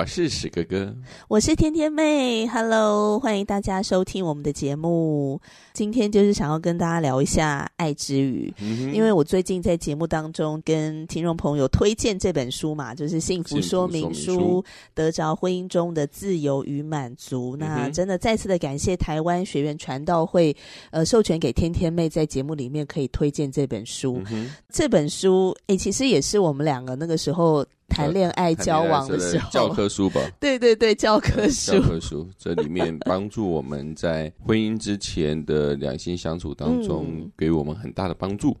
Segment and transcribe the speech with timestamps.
[0.00, 0.96] 我是史哥哥，
[1.28, 5.38] 我是天天妹，Hello，欢迎大家收听我们的节目。
[5.74, 14.62] 今天就是想要跟大家聊一下爱之语，嗯、因为我最近在节目当中跟听众朋友推荐这本书嘛，就是《幸福说明书》，
[14.94, 17.54] 得着婚姻中的自由与满足。
[17.56, 20.56] 嗯、那真的再次的感谢台湾学院传道会，
[20.92, 24.22] 呃，授权给天天妹在节目里面可以推荐这本书。
[24.30, 27.62] 嗯、这本书，哎，其实也是我们两个那个时候。
[27.90, 30.20] 谈恋爱交往的时候，教科书吧？
[30.40, 31.72] 对对对，教科书。
[31.72, 38.56] 教科书，这里面帮助我们在婚姻之前的两性相处当中，给我们很大的帮助。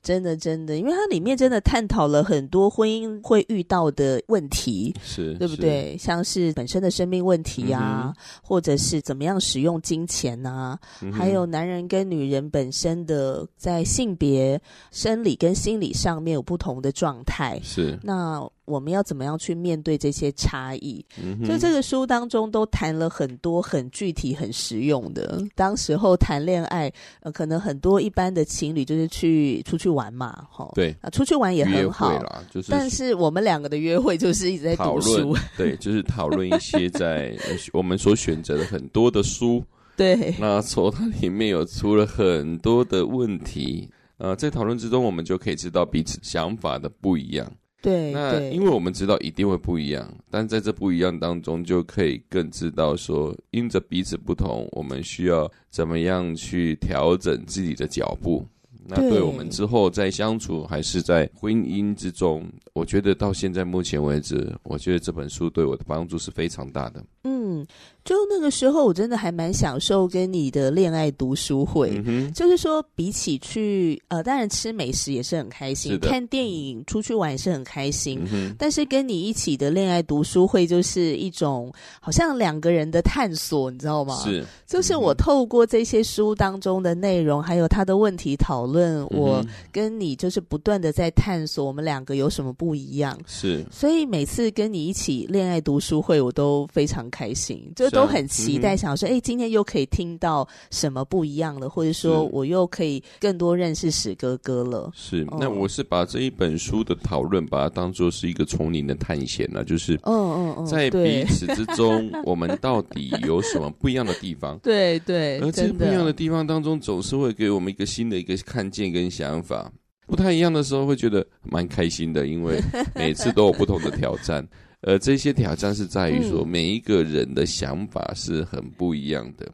[0.00, 5.96] 真的，真的，因为它里面真的探讨了很多婚姻会遇到的问题，是对不对？
[5.98, 14.58] 像是本身的生命问题啊，嗯、或者是怎么样使用金钱啊，嗯、还有男人跟女人本身的在性别、
[14.92, 18.48] 生理跟心理上面有不同的状态，是那。
[18.68, 21.04] 我们要怎么样去面对这些差异？
[21.20, 25.42] 嗯、就这个书当中都谈了很多很具体、很实用的。
[25.54, 32.70] 当时候谈恋爱，呃，可能很多一般的情侣就是去出去玩嘛，哈，对，啊，出去玩也很好啦，就是。
[32.70, 37.34] 但是我们两个的约会就是一直在读书，对，就是讨论一些在
[37.72, 39.64] 我们所选择的很多的书，
[39.96, 40.34] 对。
[40.38, 43.88] 那从它里面有出了很多的问题，
[44.18, 47.50] 呃，在讨论之中，我们就可以知道彼此想法的不一样。
[47.80, 58.44] 对，那因为我们知道一定会不一样，但在这不一样当中，就可以更知道说，因着彼此不同，我们需要怎么样去调整自己的脚步。
[58.88, 67.04] 那对我们之后在相处还是在婚姻之中，我觉得到现在目前为止，我觉得这本书对我的帮助是非常大的。
[67.24, 67.66] 嗯。
[68.04, 72.02] 就那个时候，我真的还蛮享受跟你的恋爱读书会。
[72.06, 78.18] 嗯、就是说，比起去呃，当然吃美食也是很开心，看电影、出去玩也是很开心。
[78.32, 84.16] 嗯、但是跟你一起的恋爱读书会，就是一种好像两个人的探索，你知道吗？
[84.24, 93.18] 是，就是我透过这些书当中的内容，还有他的问题讨论，嗯、我跟你就是不断的在探索我们两个有什么不一样。
[93.26, 97.72] 是，所以每次跟你一起恋爱读书会，我都非常开心。
[97.76, 104.90] 就都很期待，想说，哎、今天又可以听到什么不一样的，或者说我又可以更多认识史哥哥了。
[104.94, 114.58] 是，那我是把这一本书的讨论，把它当做是一个丛林的探险了，就是，嗯嗯嗯，在彼此之中，我们到底有什么不一样的地方？
[114.58, 119.72] 对 对，而这不一样的地方当中，总是会给我们一个新的一个看见跟想法。
[120.06, 122.58] 不太一样的时候，会觉得蛮开心的，因为
[122.94, 124.46] 每次都有不同的挑战。
[124.80, 129.44] 呃，这些挑战是在于说，每一个人的想法是很不一样的，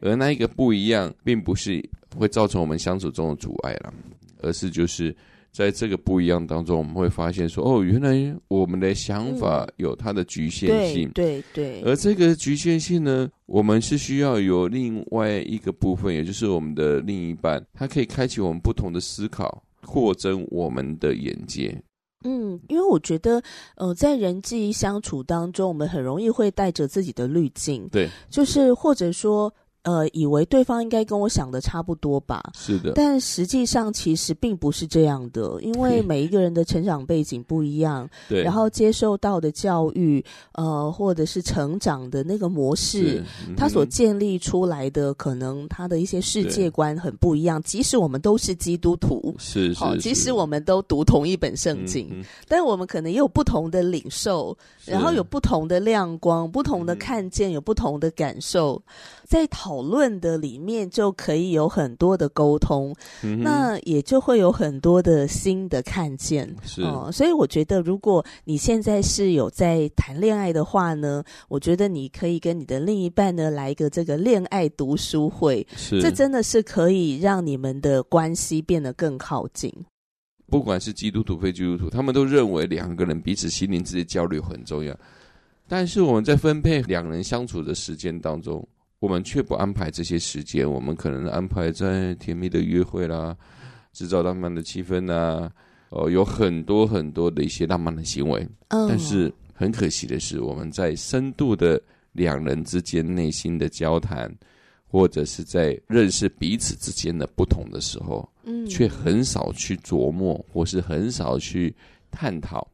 [0.00, 1.82] 嗯、而那一个不一样，并不是
[2.16, 3.92] 会造成我们相处中的阻碍了，
[4.40, 5.14] 而是就是
[5.54, 11.82] 在这个不一样当中，我们会发现说，哦，原来我们的想法有它的局限性，嗯、对对，对。
[11.82, 21.80] 而这个局限性呢，我们是需要有另外一个部分，也就是我们的另一半，它可以开启我们不同的思考，扩增我们的眼界。
[22.24, 23.40] 嗯，因为我觉得，
[23.76, 29.54] 呃，在人际相处当中，我们很容易会带着自己的滤镜，对，就是或者说。
[29.84, 32.42] 呃，以为对方应该跟我想的差不多吧？
[32.54, 47.62] 是的，但实际上其实并不是这样的，因为每一个人的成长背景不一样，对，然后接受到的教育，呃，或者是成长的那个模式，嗯、他所建立出来的可能他的一些世界观很不一样。
[47.62, 54.56] 即使我们都是基督徒，是是，即使我们都读同一本圣经，嗯、但我们可能也有不同的领受，
[54.86, 58.80] 然后有不同的亮光，不同的看见，有不同的感受。
[59.34, 62.94] 在讨论的里面就可以有很多的沟通，
[63.24, 66.48] 嗯、那也就会有很多的新的看见。
[66.62, 79.68] 是、呃，所以我觉得，如果你现在是有在谈恋爱的话呢，我觉得你可以跟你的另一半呢来一个这个恋爱读书会，是，这真的是可以让你们的关系变得更靠近。
[80.46, 84.96] 不管是基督徒非基督徒，他们都认为两个人彼此心灵之间交流很重要。
[85.66, 88.64] 但是我们在分配两人相处的时间当中，
[89.00, 93.36] 我们却不安排这些时间，我们可能安排在甜蜜的约会啦，
[93.92, 95.50] 制造浪漫的气氛呐，
[95.90, 98.46] 哦，有很多很多的一些浪漫的行为。
[98.68, 101.80] 嗯，但是很可惜的是，我们在深度的
[102.12, 104.34] 两人之间内心的交谈，
[104.86, 111.74] 或者是在认识彼此之间的不同的时候，嗯，却很少去琢磨，或是很少去
[112.10, 112.66] 探讨。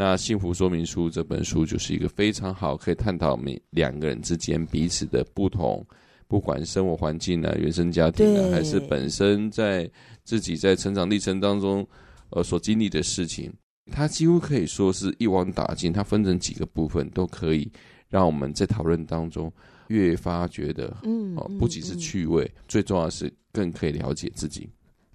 [0.00, 5.86] 那《幸福说明书》这本书就是一个非常好，可以探讨我们两个人之间彼此的不同，
[6.26, 9.86] 不管生活环境啊、原生家庭啊，还是本身在
[10.24, 11.86] 自己在成长历程当中
[12.30, 13.52] 呃所经历的事情，
[13.92, 15.92] 它几乎可以说是一网打尽。
[15.92, 17.70] 它分成几个部分，都可以
[18.08, 19.52] 让我们在讨论当中
[19.88, 24.66] 越发觉得，嗯，哦，不仅是趣味，嗯嗯、最重要的是更可以了解自己。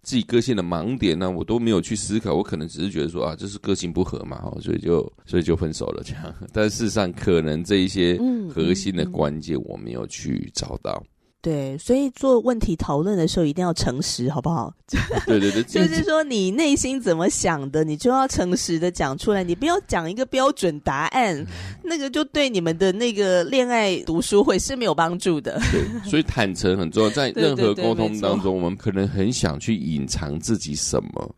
[0.06, 6.34] 自己个性的盲点呢，我都没有去思考，我可能只是觉得说啊，这是个性不合嘛，所以就所以就分手了这样。
[6.54, 8.18] 但事实上，可能这一些
[8.54, 11.04] 核心的关键我没有去找到。
[11.46, 14.74] 对，所以做问题讨论的时候一定要诚实，好不好？
[15.28, 21.46] 对对对，就是说你内心怎么想的，你就要诚实的讲出来，你不要讲一个标准答案，
[21.84, 25.62] 那个就对你们的那个恋爱读书会是没有帮助的。
[25.72, 31.36] 对，所以坦诚很重要，在 任何沟通当中，我们可能很想去隐藏自己什么，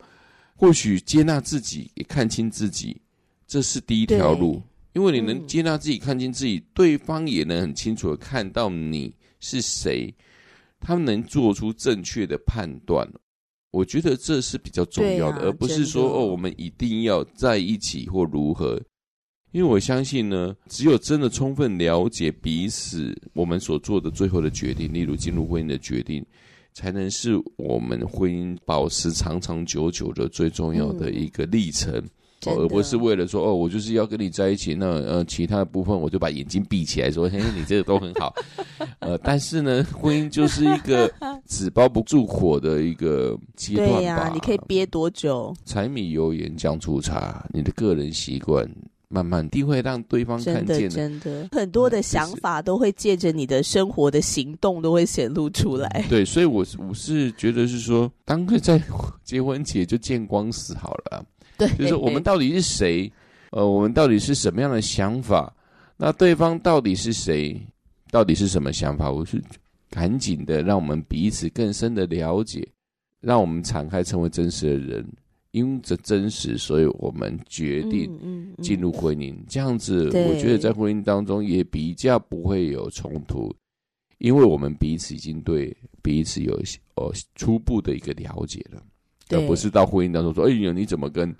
[0.56, 2.95] 或许接纳自己，也看清自己，
[3.45, 4.62] 这是第一条路，
[4.94, 9.13] 因为你能接纳自己，看清自己，对方也能很清楚的看到你。
[9.39, 10.13] 是谁？
[10.80, 13.07] 他们能做出正确的判断，
[13.72, 18.81] 我觉得这是比较重要的，啊、而不是说哦，我们一定要在一起或如何。
[19.51, 26.24] 因为我相信呢，只有真的充分了解彼此，我们所做的最后的决定，例如进入婚姻的决定，
[26.74, 31.92] 才能是我们婚姻保持长长久久的最重要的一个历程。
[31.95, 32.10] 嗯
[32.45, 38.34] 而不是为了说哦，我就是要跟你在一起，那呃，其他的部分我就把眼睛闭起来说， 嘿，你这个都很好，
[39.00, 41.12] 呃，但是呢， 婚姻就是一个
[41.48, 43.95] 纸包不住火的一个阶段吧。
[43.95, 45.54] 对呀，你可以憋多久？
[45.66, 48.69] 柴米油盐酱醋茶，你的个人习惯，
[49.07, 50.89] 慢慢一定会让对方看见的。
[50.89, 56.06] 真的，很多的想法都会借着你的生活的行动都会显露出来。
[56.07, 58.80] 对，所以我我是觉得是说，当个在
[59.24, 61.25] 结婚前就见光死好了。
[61.57, 63.12] 对，就是我们到底是谁？
[63.51, 65.54] 呃，我们到底是什么样的想法？
[65.95, 67.59] 那对方到底是谁？
[68.12, 69.12] 到底是什么想法？
[69.12, 69.42] 我是
[69.89, 72.68] 赶紧的，让我们彼此更深的了解，
[73.21, 75.06] 让我们敞开成为真实的人，
[75.51, 79.36] 因着真实，所以我们决定进入婚姻。
[79.48, 83.53] 这样子，我觉得在婚姻当中也比较不会有冲突，
[84.19, 86.53] 因为我们彼此已经对彼此有
[86.95, 88.81] 呃初步的一个了解了。
[89.31, 91.35] 而不是到婚姻当中说，哎呀，你怎么跟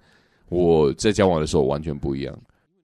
[0.50, 2.38] 我在交往的时候完全不一样？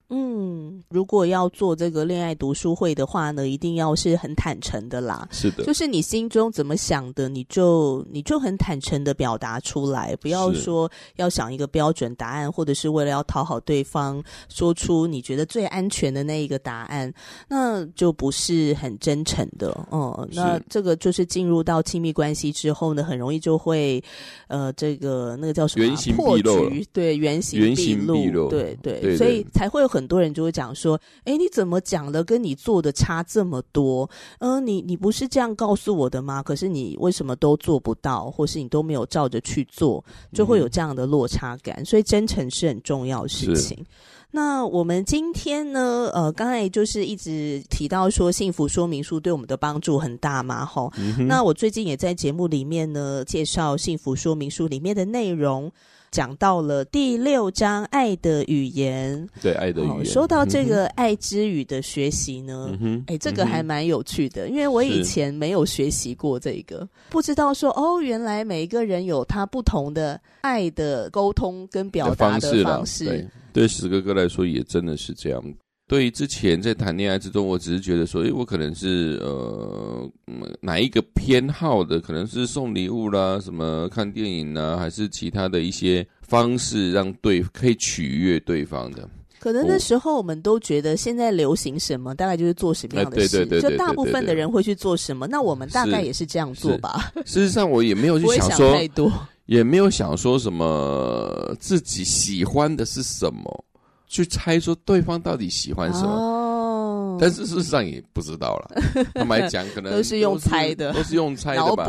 [0.10, 5.28] 嗯，如果要做这个恋爱读书会的话呢，一定要是很坦诚的啦。
[5.32, 17.12] 是的，就是你心中怎么想的，你就你就很坦诚的表达出来，不要说要想一个标准答案，或者是为了要讨好对方，说出你觉得最安全的那一个答案，
[17.50, 19.72] 那就不是很真诚的。
[19.90, 24.04] 哦、嗯，那这个就是进入到亲密关系之后呢，很容易就会
[24.48, 30.03] 呃，这个那个叫什么、啊、原形毕露，对，原形毕露，露，对对，对对，所以才会有很。
[30.04, 34.10] 很多人就会讲说：“哎，你怎么讲的跟你做的差这么多？
[34.40, 36.44] 嗯、呃，你你不是这样告诉我的吗？
[36.44, 41.78] 可是你为什么都做不到，或是你都没有照着去做，就会有这样的落差感。
[41.78, 43.86] 嗯、所以真诚是很重要的事情。
[44.30, 46.12] 那我们今天呢？
[46.14, 51.26] 呃，刚才就是一直提到说，幸福说明书对我们的帮助很大嘛，吼、嗯。
[51.28, 55.72] 那我最近也在节目里面呢，介绍幸福说明书里面的内容。”
[56.14, 59.98] 讲到了第六章爱的语言，对爱的语言。
[59.98, 73.06] 哦、说到这个爱之语的学习呢，哎、嗯欸，这个还蛮有趣的，因为我以前没有学习过这个，不知道说哦，原来每一个人有他不同的爱的沟通跟表达的方式。
[73.06, 75.44] 对，对史哥哥来说也真的是这样。
[75.94, 80.10] 对于之前在谈恋爱之中，我只是觉得说，诶，我可能是呃
[80.60, 89.08] 哪一个偏好的，可能是送礼物啦，什么看电影啦，还是其他的一些方式，让对可以取悦对方的。
[89.40, 97.14] 可能那时候我们都觉得现在流行什么，大概就是做什么样的事，就大部分的人会去做什么，那我们大概也是这样做吧。
[97.24, 99.12] 事实上，我也没有 去想说想太多，
[99.46, 103.66] 也没有想说什么自己喜欢的是什么。
[104.14, 108.82] 去猜说对方到底喜欢什么，哦、但是事实上也不知道了。
[109.16, 111.88] 他们来讲，可能都是，都是用猜的，都是用猜的吧。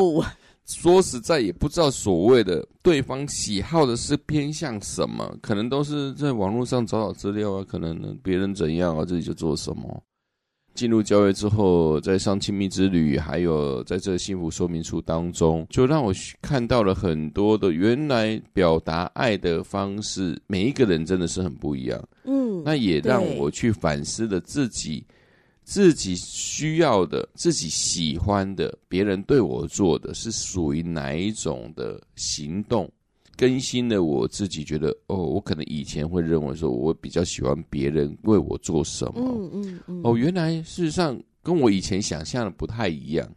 [0.64, 10.02] 说实在，也不知道所谓的对方喜好的是偏向什么，可能都是在网络上找找资料啊，可能别人怎样啊，自己就做什么。
[10.74, 16.12] 进入教会之后，在上亲密之旅，还有在这幸福说明书当中，就让我
[16.42, 22.08] 看到了很多的原来表达爱的方式，每一个人真的是很不一样。
[22.24, 25.04] 嗯，那也让我去反思了自己，
[25.62, 32.90] 自己需要的、自己喜欢的，别人对我做的是属于哪一种的行动。
[33.36, 39.14] 更新了我自己，觉得哦，我可能以前会认为说，我比较喜欢别人为我做什么。
[39.16, 40.00] 嗯嗯嗯。
[40.04, 43.28] 哦，原来事实上跟我以前想象的不太一样。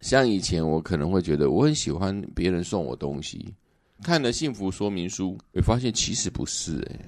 [0.00, 3.54] 像以前我可能会觉得我很喜欢别人送我东西，
[4.02, 7.00] 看了幸福说明书，会发现其实不是诶，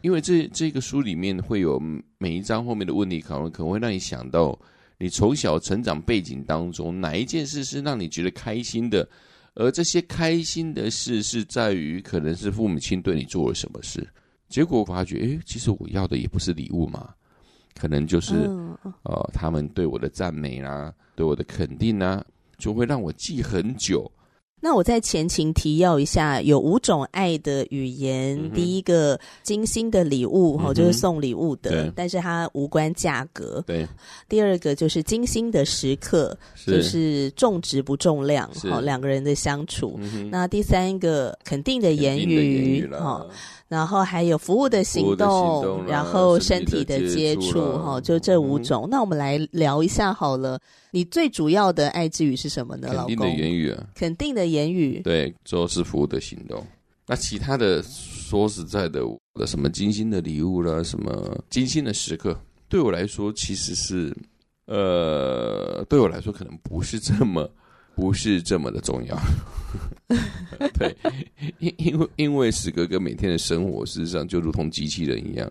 [0.00, 1.78] 因为这这个书里面会有
[2.16, 4.58] 每一章后面的问题考能，可能会让你想到
[4.98, 9.06] 你从小成长背景当中哪一件事是让你觉得开心的。
[9.54, 14.06] 而这些开心的事是在于，可能是父母亲对你做了什么事，
[14.48, 17.12] 结果我发觉，诶，其实我要的也不是礼物嘛，
[17.74, 18.34] 可能就是，
[19.02, 22.24] 呃，他们对我的赞美啦，对我的肯定啦，
[22.58, 24.10] 就会让我记很久。
[24.60, 28.38] 那我在前情提要一下，有五种爱的语言。
[28.42, 33.64] 嗯、第一个，精心的礼物，哈、嗯，就是送礼物的，但是它无关价格。
[33.66, 33.86] 对。
[34.28, 40.28] 第二个就是精心的时刻，是就是重质不重量，哈，两个人的相处、嗯。
[40.30, 43.26] 那第三个，肯定的言语，哈。
[43.70, 48.90] 然后还有服务的行动，行动然后身体的接触，哈，就这五种、嗯。
[48.90, 50.60] 那我们来聊一下好了。
[50.90, 52.88] 你最主要的爱之语是什么呢？
[52.88, 55.00] 肯定的言语啊，肯定的言语。
[55.04, 56.66] 对，做是服务的行动。
[57.06, 62.36] 那其他的，说实在的，我的，什么精心的礼物啦，什么精心的时刻，
[62.68, 64.12] 对我来说其实是，
[64.66, 67.48] 呃，对我来说可能不是这么，
[67.94, 69.18] 不是这么的重要。
[70.74, 70.96] 对，
[71.58, 75.50] 因因为因为史哥哥每天的生活事实上就如同机器人一样，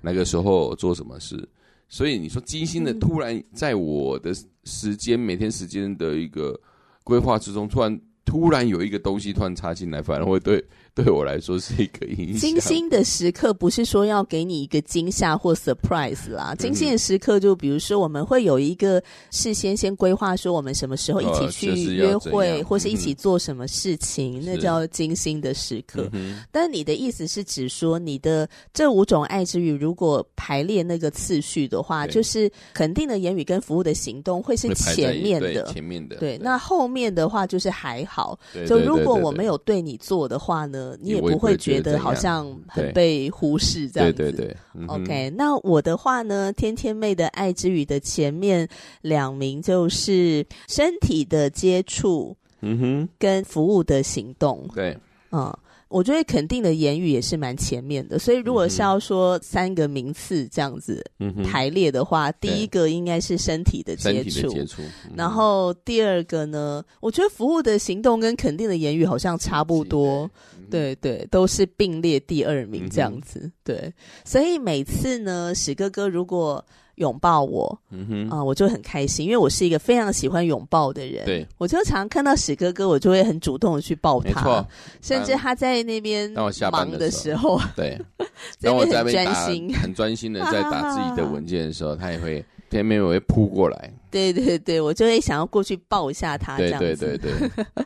[0.00, 1.48] 那个时候做什么事，
[1.88, 6.58] 所以你说精心的突然在我的时间、嗯、每天时间的一个
[7.04, 10.64] 规划之中，突然突然有一个东西突然插进来，反而会对。
[11.02, 12.40] 对我来说是一个影响。
[12.40, 16.54] 精心的时刻不是说要给你一个惊吓或 surprise 啦。
[16.54, 26.08] 精心的时刻就比如说我们会有一个事先先规划说我们什么时候一起去约会，或是一起做什么事情，那叫精心的时刻。
[26.50, 36.16] 但你的意思是指说你的这五种爱之语如果排列那个次序的话，就是肯定的言语跟服务的行动会是前面的，前面的。
[36.16, 38.38] 对，那后面的话就是还好。
[38.66, 40.89] 就如果我没有对你做的话呢？
[41.00, 44.16] 你也不会觉得好像很被忽视这样子。
[44.16, 44.56] 对对对。
[44.74, 46.52] 嗯、OK，那我的话呢？
[46.52, 48.68] 天天妹的爱之语的前面
[49.02, 54.68] 两名就是身体的接触，嗯哼，跟服务的行动。
[54.74, 54.96] 对，
[55.32, 55.56] 嗯。
[55.90, 61.04] 我觉得肯定的言语也是蛮前面的，所以如果是要说三个名次这样子
[61.44, 70.30] 排列的话，嗯、第一个应该是身体的接触，接触、嗯，然后第二个呢，我觉得服务的行动跟肯定的言语好像差不多，
[70.70, 73.92] 对、嗯、对，对，都是并列第二名这样子，嗯、对，
[74.24, 76.64] 所以每次呢，史哥哥如果。
[77.00, 81.24] 拥抱我，嗯哼，啊、呃，我就很开心，因为我是一个非常喜欢拥抱的人。
[81.24, 84.64] 对，我就常常看到史哥哥，我就会很主动的去抱他，
[85.00, 86.30] 甚至他在那边
[86.70, 87.98] 忙的时候， 对，
[88.58, 93.92] 在那边很专心，很专心的在打自己的文件的时候，他也会偏偏我会扑过来。
[94.10, 96.96] 对对对，我就会想要过去抱一下他，这样子。
[96.96, 97.66] 对对对对。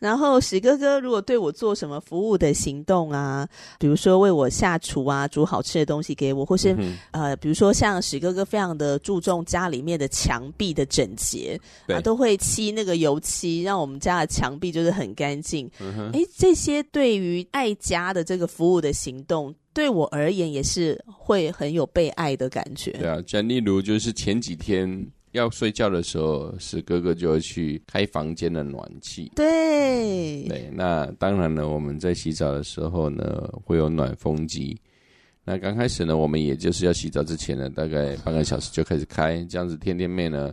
[0.00, 3.46] 然后史哥哥如果对我做什么服务的行动啊，
[3.78, 15.70] 比如说为我下厨啊，煮好吃的东西给我，或是、嗯、呃，比如说像史哥哥非常的注重家里面的墙壁的整洁，啊，都会漆那个油漆，让我们家的墙壁就是很干净。
[15.78, 22.90] 嗯诶，这些对于爱家的这个服务的行动，对我而言也是会很有被爱的感觉。
[22.92, 25.06] 对啊，像例如就是前几天。
[25.32, 29.30] 要睡觉的时候，史哥哥就会去开房间的暖气。
[29.36, 34.76] 对，对，那当然了，我们在洗澡的时候呢，会有暖风机。
[35.44, 40.52] 那刚开始呢，我们也就是要洗澡之前呢，大概半个小时就开始开，这样子天天妹呢，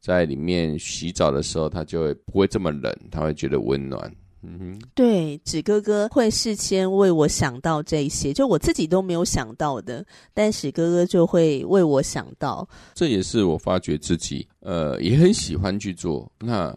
[0.00, 4.12] 在里面洗澡的时候，她就会不会这么冷，她会觉得温暖。
[4.48, 12.66] 嗯哼，对，史哥哥会事先为我想到这些，就我自己都没有想到的，但史哥哥就会为我想到。
[12.94, 16.30] 这也是我发觉自己，呃，也很喜欢去做。
[16.38, 16.72] 那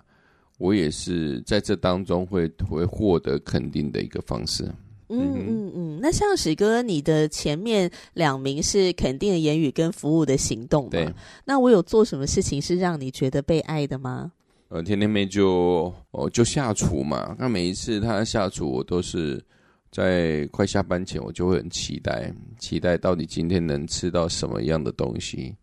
[0.57, 4.63] 我也是在这当中会会获得肯定的一个方式。
[5.11, 10.89] 嗯嗯嗯，那像史哥，你的前面两名是肯定的言语跟服务的行动嘛？
[10.91, 11.11] 对。
[11.45, 14.31] 那我有做什么事情是让你觉得被爱的吗？
[14.69, 19.43] 呃，天天妹就哦就下厨嘛，那每一次她下厨，我都是
[19.91, 25.55] 在快下班前，我就会很期待，期待到底今天能吃到什么样的东西。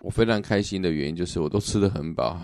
[0.00, 2.40] 我非常开心的原因就是我都吃的很饱。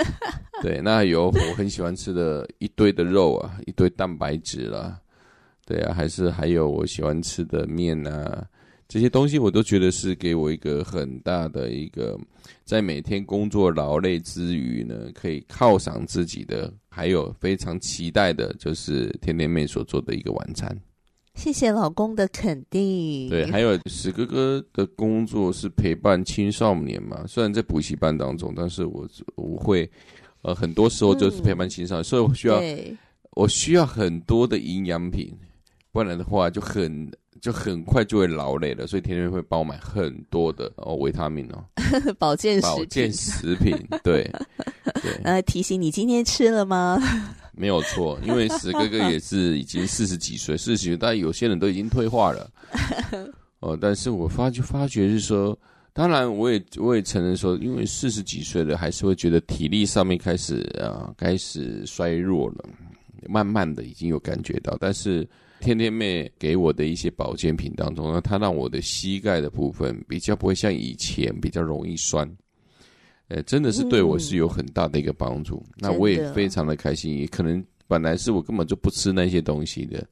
[0.60, 4.98] 对，那有我很喜欢吃的一堆的肉啊，一堆蛋白质啦，
[5.64, 8.44] 对啊，还是还有我喜欢吃的面啊，
[8.88, 12.18] 这些东西我都觉得是给我一个很大的一个，
[12.64, 20.74] 在每天工作劳累之余呢，可以犒赏自己的，还有非常期待的就是甜甜妹所做的一个晚餐。
[21.34, 23.28] 谢谢老公的肯定。
[23.28, 29.88] 对，还有史哥哥的工作是陪伴青少年嘛，虽然在补习班当中，但是我我会，
[30.40, 32.60] 呃，很多时候就是陪伴青少年，嗯、所以我需要
[33.32, 35.32] 我需要很多的营养品，
[35.92, 37.08] 不然的话就很
[37.40, 41.64] 就很快就会劳累了，所以天天会帮我买很多的哦维他命哦，
[42.18, 44.30] 保健食保健食品，对
[45.02, 46.98] 对，呃，提醒你今天吃了吗？
[47.52, 52.50] 没有错，因为史哥哥也是已经四十几岁，四十几岁，但有些人都已经退化了。
[53.60, 55.58] 哦，但是我发就发觉是说，
[55.92, 62.64] 当然我也我也承认说，因为四十几岁了，还是会觉得体力上面开始啊开始衰弱了，
[63.28, 64.76] 慢慢的已经有感觉到。
[64.78, 65.28] 但是
[65.60, 72.28] 甜甜妹给我的一些保健品当中呢，它让我的膝盖的部分比较不会像以前比较容易酸。
[73.28, 77.18] 呃，真的是对我是有很大的一个帮助，嗯、那我也非常的开心。
[77.18, 80.02] 也可能本来是我根本就不吃那些东西的，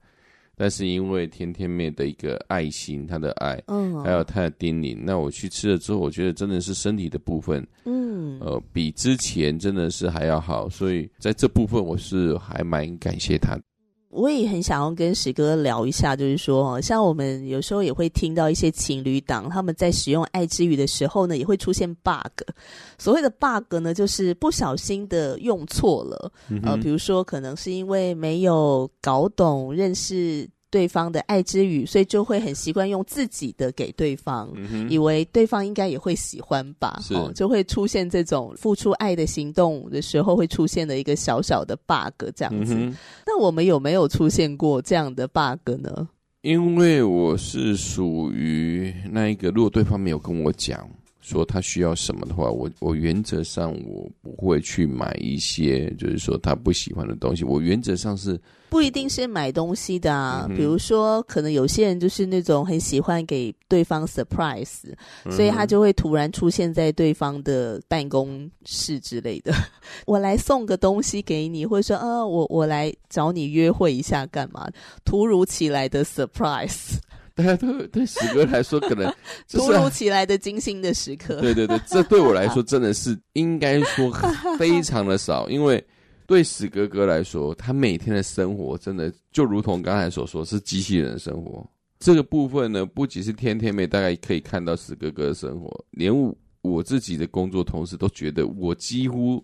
[0.55, 13.63] 但是因为天天妹的一个爱心，她的爱，嗯，还有她的叮咛，那我去吃了之后，我觉得真的是身体的部分，嗯，呃，比之前真的是还要好，所以在这部分我是还蛮感谢她的。
[14.09, 22.43] 我也很想要跟史哥聊一下，就是说，像我们有时候也会听到一些情侣档，他们在使用爱之语的时候呢，也会出现 bug。
[22.99, 30.49] 所谓的 bug 呢，就是不小心的用错了，嗯、呃，比如说可能是因为没有搞懂认识。
[30.77, 42.75] 对方的爱之语，所以就会很习惯用自己的给对方，嗯、以为对方应该也会喜欢吧，哦，就会出现这种付出爱的行动的时候会出现的一个小小的 bug 这样子。
[42.75, 42.95] 嗯、
[43.27, 46.07] 那我们有没有出现过这样的 bug 呢？
[46.43, 50.87] 因为我是属于那一个，如果对方没有跟我讲。
[51.23, 57.43] 说他需要什么的话，我我原则上我不会去买一些，就是说他不喜欢的东西。
[57.43, 58.41] 我原则上是
[58.77, 64.81] 不一定是买东西的啊，嗯、比如说可能有些人就是那种很喜欢给对方 surprise，、
[65.25, 69.51] 嗯、所以他就会突然出现在对方的办公室之类的。
[70.05, 74.69] 我来送个东西给你，或者说啊，我我来找你约会一下干嘛？
[75.07, 76.99] 突如其来的 surprise。
[77.35, 79.11] 对对对，喜哥来说，可能
[79.49, 81.41] 突如其来的精心的时刻。
[81.41, 84.13] 对对对，这对我来说真的是应该说
[84.59, 85.83] 非常的少，因为
[86.27, 91.65] 对史哥哥来说，他每天的生活真的就如同刚才所说，是机器人的生活。
[91.99, 99.43] 这个部分呢，不仅是天天妹，大概可以看到史哥哥的生活，连我，我自己的工作同事都觉得我几乎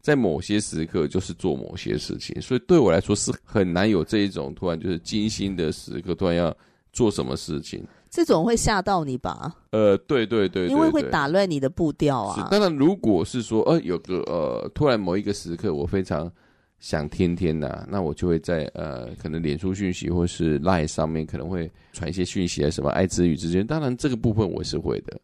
[0.00, 6.56] 在某些时刻就是做某些事情，所以对我来说是很难有这一种突然就是精心的时刻，突然要。
[6.94, 7.82] 做什么事情？
[8.12, 9.56] 这种会吓到你吧？
[9.70, 12.46] 呃，对对对，对，因为会打乱你的步调啊。
[12.50, 16.30] 当然，如果是说，呃，有个呃，突然某一个时刻，我非常
[16.78, 23.66] 想天天呐、啊，那我就会在呃，可能脸书讯息或是 Line 上面可能会传一些讯息啊，什么爱之语之间。
[23.66, 25.18] 当然，这个部分我是会的。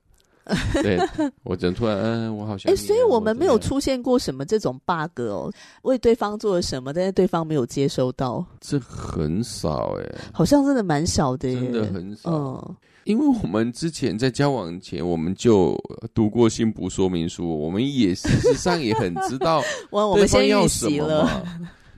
[0.82, 0.98] 对，
[1.44, 12.30] 我真突然，嗯、呃，我好像哎、欸，所以我们没有出现过什么这种 bug 哦，为对方做了什么，但是对方没有接收到，这很少哎，好像真的蛮少的，真的很少。
[12.30, 15.78] 嗯，因为我们之前在交往前，我们就
[16.14, 19.62] 读过信不说明书，我们也事实上也很知道
[20.14, 21.42] 对方要什么嘛。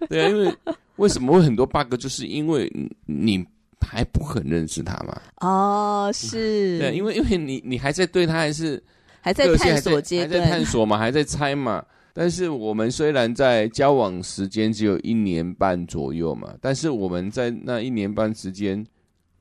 [0.08, 0.54] 对啊，因为
[0.96, 2.70] 为什么会很多 bug，就是因为
[3.06, 3.46] 你。
[3.86, 5.20] 还不很认识他嘛？
[5.40, 8.82] 哦，是，对，因为因为你你还在对他还是
[9.20, 11.84] 还在探索阶段，还在探索嘛，还在猜嘛。
[12.12, 18.84] 但是我们虽然在交往时间只有一年半左右嘛，但是我们在那一年半时间，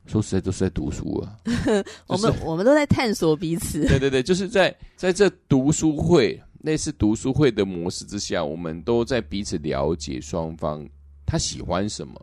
[0.06, 1.36] 说实在都是在读书啊。
[2.08, 3.86] 我们我们都在探索彼此。
[3.89, 10.88] 对对对，就是在在这读书会类似读书会的模式之下，我们都在彼此了解双方
[11.25, 12.13] 他喜欢什么。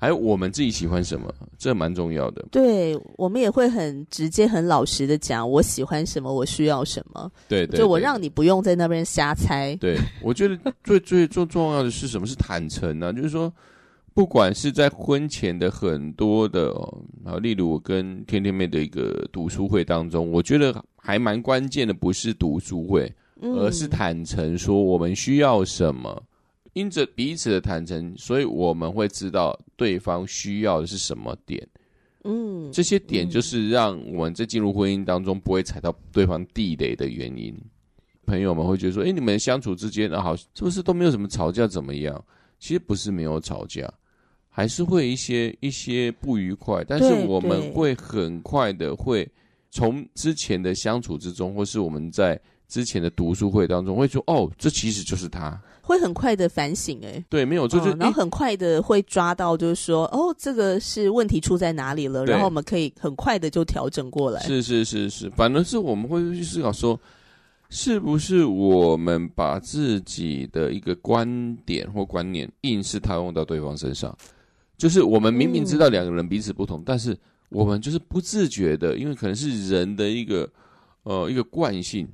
[0.00, 2.46] 还有我们自己喜欢什么，这蛮重要的。
[2.52, 7.28] 对，我们也会很直接、很老实的讲，我喜欢什么，我需要什么。
[7.48, 9.74] 对，对，对，就我让你不用在那边瞎猜。
[9.80, 12.26] 对，我觉得最最最重要的是什么？
[12.26, 13.12] 是坦诚呢、啊？
[13.12, 13.52] 就是说，
[14.14, 16.72] 不管是在婚前的很多的，
[17.24, 26.22] 啊，例如我跟天天妹的一个读书会当中，我觉得还蛮关键的，不是读书会，而是坦诚说我们需要什么。
[26.78, 31.66] 因着彼此的坦诚，所以我们会知道对方需要的是什么点，
[32.24, 37.54] 嗯，这些点就是让我们在进入婚姻当中不会踩到对方地雷的原因。
[38.26, 41.66] 朋友们会觉得说：“哎，你们相处之间啊，好，是不是都没有什么吵架？
[41.66, 42.24] 怎么样？”
[42.60, 43.90] 其实不是没有吵架，
[44.48, 49.26] 还是会一些一些不愉快，但是我们会很快的会
[49.70, 55.58] 从之前的相处之中，或是我们在之前的读书会当中，会说：“哦，这其实就是他。”
[55.88, 64.38] 会很快的反省，哎，对，没有，就是、哦、然后很快的会抓到，就是说，哦，这个是问题出在哪里了，然后我们可以很快的就调整过来。
[64.42, 67.00] 是是是是，反而是我们会去思考说，
[67.70, 74.14] 是不是我们把自己的一个观点或观念硬是套用到对方身上，
[74.76, 77.16] 就是我们明明知道两个人彼此不同，嗯、但是
[77.48, 80.46] 我们就是不自觉的，因为可能是人的一个
[81.04, 82.06] 呃一个惯性。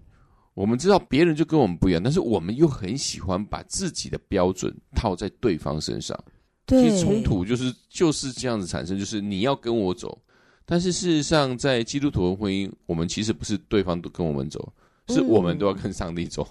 [0.54, 6.18] 我们知道别人就跟我们不一样，但是我们又很喜欢把自己的标准套在对方身上。
[6.64, 10.16] 对，其实冲突就是就是这样子产生，就是你要跟我走，
[10.64, 14.72] 但是事实上在基督徒的婚姻，我们其实不是对方都跟我们走，
[15.08, 16.46] 是我们都要跟上帝走。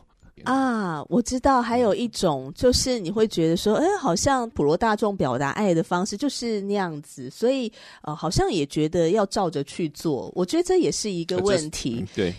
[0.46, 10.32] 嗯、啊，我知道，还有一种就是你会觉得说，哎，好像普罗大众表达爱的方式就是那样子，所以呃，好像也觉得要照着去做。
[10.36, 12.00] 我觉得这也是一个问题。
[12.02, 12.34] 嗯、对。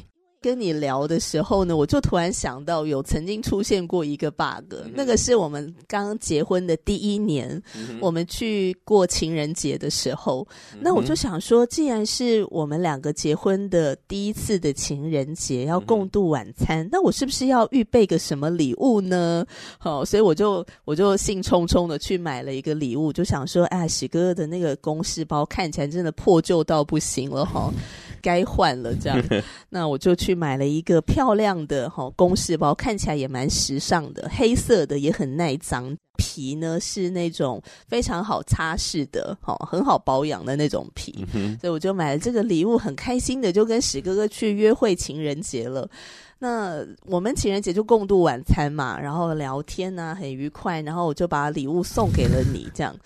[0.45, 7.63] 跟你聊的时候呢，我就突然想到，有曾经出现过一个 bug，那个是我们刚结婚的第一年，
[7.99, 10.47] 我们去过情人节的时候，
[10.83, 19.47] 那我就想说，既然是我们两个结婚的第一次的情人节，要共度晚餐，那我是不是要预备个什么礼物呢？
[19.79, 27.73] 好，所以我就我就兴冲冲的去买了一个礼物，就想说，哎，喜哥哥的那个公事包看起来真的破旧到不行了哈。
[28.25, 29.23] 该换了，这样，
[29.69, 41.27] 那我就去买了一个漂亮的哈公事包，看起来也蛮时尚的，黑色的也很耐脏，皮呢是那种非常好擦拭的，哈，很好保养的那种皮，
[41.61, 45.87] 所以我就买了这个礼物，很开心的就跟史哥哥去约会情人节了。
[46.45, 52.95] 那我们情人节就共度晚餐嘛，然后聊天啊，很愉快，然后我就把礼物送给了你，这样。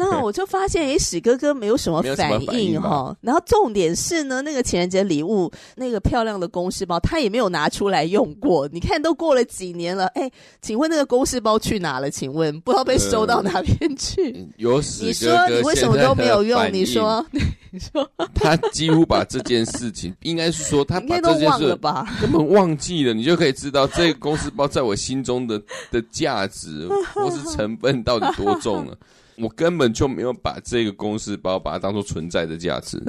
[0.00, 3.16] 那我就发现，诶，史哥哥没有什么反应哈。
[3.20, 8.68] 然后重点是呢，那个情人节礼物，那个漂亮的公事包，他也没有拿出来用过。
[8.68, 10.30] 你看，都过了几年了，诶，
[10.62, 12.08] 请问那个公事包去哪了？
[12.08, 14.30] 请问不知道被收到哪边去？
[14.36, 16.72] 嗯、 有史哥哥，你说你为什么都没有用？
[16.72, 17.26] 你说，
[17.72, 23.12] 你说，他几乎把这件事情，应该是说他把这件事吧，根本忘记了。
[23.12, 25.60] 你就可以知道这个公司包在我心中的
[25.90, 28.96] 的价值或是成分到底多重了。
[29.40, 33.00] 我根本就没有把这个公司，把我把它当做存在的价值，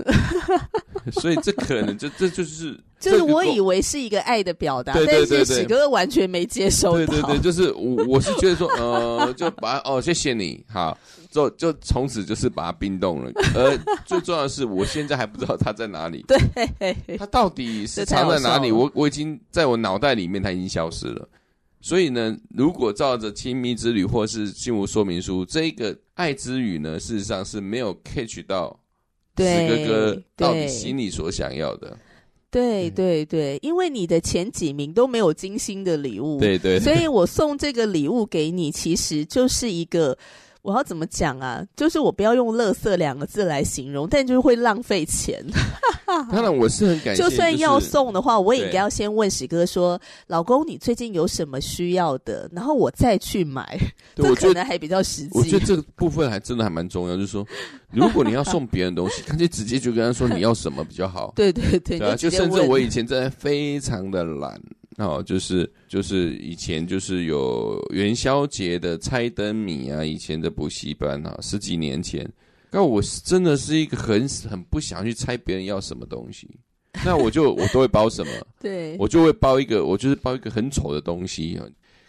[1.13, 6.97] 所以这可能这这就是就是我以为是一个爱的表达，对对对对，但是史哥哥完全没接收到。
[6.97, 10.97] 对对对，就是我我是觉得说，呃，就把哦，谢谢你，好，
[11.31, 13.31] 就就从此就是把它冰冻了。
[13.55, 16.37] 而最重要的是，我现在还不知道它在哪里，对，
[17.17, 18.71] 它到底是藏在哪里？
[18.71, 21.27] 我我已经在我脑袋里面，它已经消失了。
[21.81, 28.79] 所以呢，如果照着亲密之旅或是幸福说明书，这个爱之语呢，事实上是没有 catch 到
[29.35, 31.97] 对哥哥到底心里所想要的。
[32.51, 40.17] 对对对，因为你的前几名都没有精心的礼物，对对， 所以我送这个礼物给你，其实就是一个。
[40.69, 41.65] 我要怎么讲啊？
[41.75, 45.43] 就是我不要用“垃圾”两个字来形容，但就是会浪费钱。
[46.31, 47.21] 当然，我是很感谢。
[47.23, 53.79] 就算要送的话，我也应该要先问史哥说：“老公，你最近有什么需要的？”然后我再去买。
[54.15, 55.29] 这可能还比较实际。
[55.33, 57.45] 我觉得这个部分还真的还蛮重要，就是说，
[57.91, 61.33] 如果你要送别人东西，干脆直接就跟他说你要什么比较好。
[61.35, 64.59] 对对对，对啊，就甚至我以前真的非常的懒。
[64.99, 72.29] 哦，就是就是以前就是有元宵节的猜灯谜啊，以前的补习班啊，十几年前，
[72.69, 76.49] 那我是真的是一个很很不想去猜别人要什么东西，
[77.05, 81.57] 那我就我都会包什么， 对，我就会包一个，我就是包一个很丑的东西。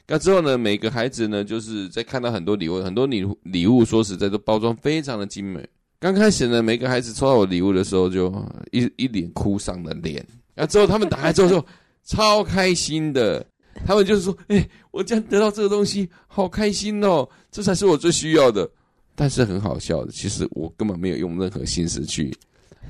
[0.08, 5.64] 那之后呢，每个孩子呢，就是在看到很多礼物，很多礼礼物，说实在都包装非常的精美。
[6.00, 8.26] 刚开始呢，每个孩子抽到我礼物的时候，就
[8.72, 10.26] 一一脸哭丧的脸。
[10.56, 11.64] 那之后他们打开之后就。
[12.10, 13.46] 超开心的，
[13.86, 17.28] 他们就是说：“哎、欸，我这样得到这个东西，好开心哦！
[17.52, 18.68] 这才是我最需要的。”
[19.14, 22.36] 但是很好笑的，其实我根本没有用任何心思去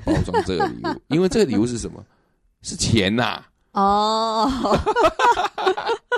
[0.03, 2.03] 包装这个礼物， 因为这个礼物是什么？
[2.63, 3.83] 是钱呐、啊！
[3.83, 4.79] 哦。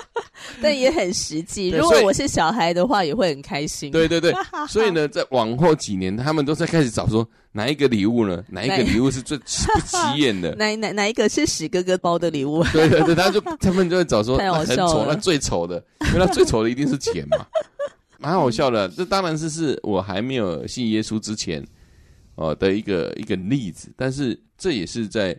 [0.63, 1.69] 但也很实际。
[1.69, 3.91] 如果我是小孩的话，也会很开心。
[3.91, 4.33] 对对对，
[4.67, 8.43] 所以呢，在往后几年，他们都在开始找说哪一个礼物呢？
[8.49, 10.55] 哪一个礼物是最不起眼的？
[10.57, 12.63] 哪哪哪一个是史哥哥包的礼物？
[12.71, 17.45] 对对对，他就他们就会找说很丑，那最丑的，因为他最丑的一定是钱嘛，
[18.19, 18.87] 蛮好笑的。
[18.89, 21.63] 这当然是是我还没有信耶稣之前，
[22.35, 25.37] 哦的一个一个例子，但是这也是在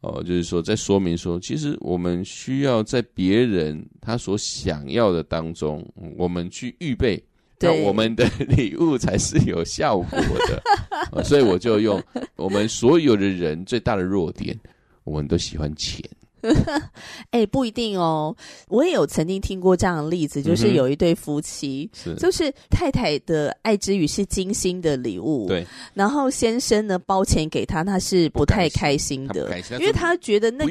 [0.00, 5.84] 哦，就是说在说明说，其实我们需要在别人他所想要的当中，
[6.16, 7.20] 我们去预备，
[7.58, 10.62] 那我们的 礼物才是有效果的。
[11.10, 12.00] 哦，所以我就用
[12.36, 14.56] 我们所有的人最大的弱点，
[15.02, 16.00] 我们都喜欢钱。
[17.30, 18.34] 哎、欸，不一定哦。
[18.68, 25.66] 我也有曾经听过这样的例子，就是有一对夫妻，就是太太的爱之语是精心的礼物，对。
[25.94, 30.70] 然后先生呢包钱给他，他是不太开心的，因为他觉得那个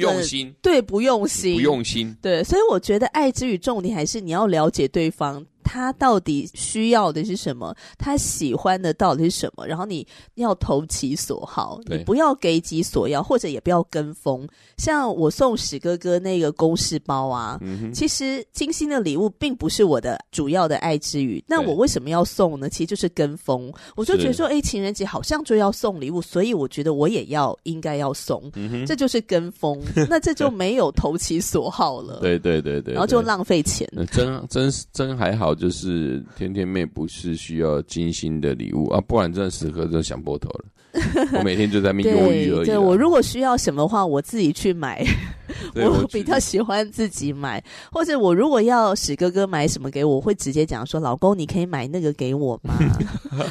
[0.62, 2.42] 对，不用心，不用心，对。
[2.44, 5.44] 所以我觉得爱之语重点还是你要了解对方。
[5.68, 7.76] 他到底需要的是什么？
[7.98, 9.66] 他喜欢的到底是什么？
[9.66, 14.48] 然后你要投其所好，你不要给己所要，或者也不要跟风。
[14.78, 21.44] 像我送史哥哥那个公事包啊，嗯、其实精心的礼物并不是我的主要的爱之语。
[21.46, 22.70] 那我为什么要送呢？
[22.70, 23.70] 其实就是跟风。
[23.94, 28.86] 我就觉得说，哎，情人节好像就要送礼物，所以我觉得我也要应该要送，嗯。
[28.86, 29.78] 这就是跟风，
[30.08, 32.20] 那这就没有投其所好了。
[32.22, 33.86] 对对对对，然后就浪费钱。
[34.10, 35.57] 真真真还好。
[35.58, 40.64] 就是天天妹不是需要精心的礼物啊，不然真的时刻就想破头了。
[41.36, 42.66] 我每天就在那边犹豫而已。
[42.66, 45.04] 对，我如果需要什么话，我自己去买。
[45.74, 52.74] 我比较喜欢自己买，或者我如果要史哥哥买什么给我，我会直接讲说：“老公，你可以买那个给我吗？”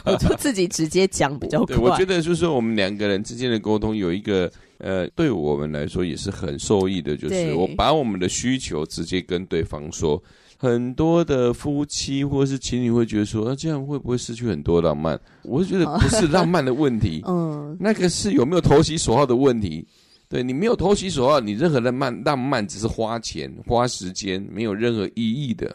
[0.05, 1.75] 我就自己直接讲比较快。
[1.75, 10.21] 我觉得就是，我们两个人之间的沟通有一个呃，对我们来说也是很受益的，就是我把我们的需求直接跟对方说。
[10.57, 15.19] 很多的夫妻或是情侣会觉得说，那、啊、这样会不会失去很多浪漫？
[15.43, 19.87] 我就觉得不是浪漫的问题， 嗯，那个是有没有投其所好的问题。
[20.29, 25.73] 对，你没有投其所好，你任何的漫浪漫只是花钱花时间，没有任何意义的。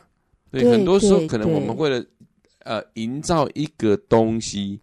[0.51, 2.05] 对，对很多时候可能我们为了
[2.65, 4.79] 呃营造一个东西，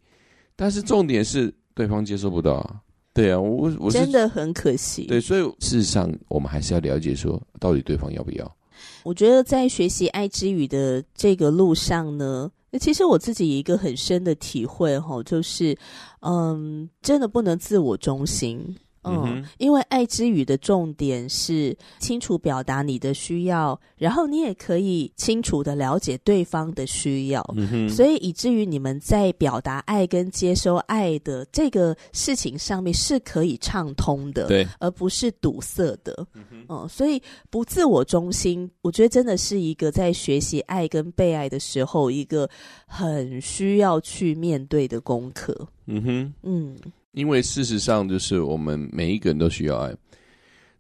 [0.56, 2.84] 但是重点是对方接受不到。
[3.14, 5.04] 对啊，我我真的很可惜。
[5.08, 8.56] 对，所以事实上我们还是要了解说，到底对方要不要。
[9.04, 15.78] 我觉得在学习爱之语的这个路上呢，那其实我自己一个很深的体会哈，就是，
[16.22, 18.76] 嗯，真的不能自我中心。
[19.10, 36.26] 嗯，因为爱之语的重点是清楚表达你的需要，然后你也可以清楚的了解对方的需要，嗯，所以以至于你们在表达爱跟接收爱的这个事情上面是可以畅通的，对，而不是堵塞的。
[36.34, 42.50] 嗯，嗯，所以不自我中心，我觉得真的是一个在学习爱跟被爱的时候一个
[42.86, 45.67] 很需要去面对的功课。
[45.86, 46.78] 嗯哼，嗯。
[47.13, 49.93] 因为事实上，就是我们每一个人都需要爱，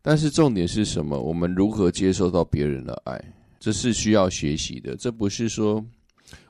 [0.01, 1.19] 但是重点是什么？
[1.19, 3.19] 我们如何接受到别人的爱，
[3.59, 4.95] 这是需要学习的。
[4.95, 5.83] 这不是说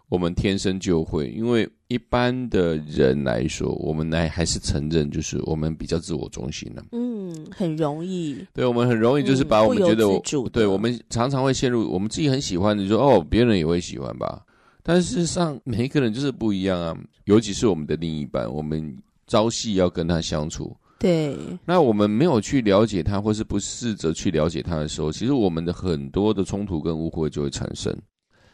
[0.09, 1.29] 我们天生就会。
[1.29, 6.83] 因为一般的人来说，我们来还是承认，就是我们比较自我中心的。
[6.91, 8.37] 嗯，很容易。
[8.53, 14.43] 对，我们很容易就是把我们觉得我，嗯、对，我们常常会陷入我们自己很喜欢的，就说哦，别人也会喜欢吧。
[14.83, 18.95] 但事实上，每一个人就是不一样啊，尤其是我们的另一半，我们。
[19.29, 21.37] 朝夕要跟他相处，对。
[21.63, 27.95] 那我们没有去了解他，或是不试着去了解他的时候，其实我们的很多的冲突跟误会就会产生。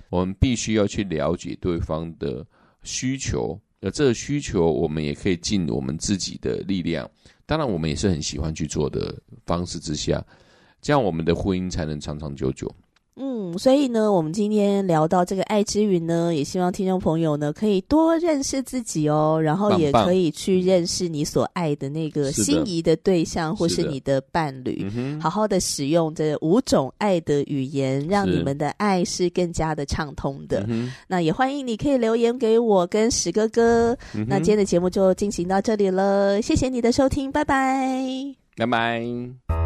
[0.09, 2.45] 我们必须要去了解对方的
[2.83, 7.09] 需求，而这个需求，我们也可以尽我们自己的力量。
[7.45, 10.23] 当然，我们也是很喜欢去做的方式之下，
[10.81, 12.69] 这样我们的婚姻才能长长久久。
[13.17, 30.67] 嗯，所以呢，我们今天聊到这个爱之语呢，也希望听众朋友呢可以多认识自己哦，然后也可以去认识你所爱的那个心仪的对象，或是你的伴侣，嗯，好好的使用这五种爱的语言，让你们的爱是更加的畅通的。
[31.07, 33.97] 那也欢迎你可以留言给我跟史哥哥。
[34.13, 34.25] 嗯。
[34.27, 39.64] 那今天的节目就进行到这里了，谢谢你的收听，拜拜，拜拜。